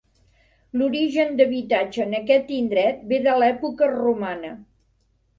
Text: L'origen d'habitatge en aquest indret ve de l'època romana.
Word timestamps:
L'origen 0.79 1.35
d'habitatge 1.41 2.01
en 2.05 2.15
aquest 2.19 2.49
indret 2.55 3.03
ve 3.11 3.19
de 3.27 3.35
l'època 3.43 3.91
romana. 3.93 4.51